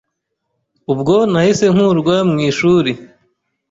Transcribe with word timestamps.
ubwo 0.93 1.15
nahise 1.31 1.65
nkurwa 1.73 2.15
mu 2.29 2.37
ishuri 2.49 2.91